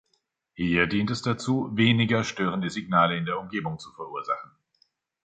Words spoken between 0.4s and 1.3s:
Hier dient es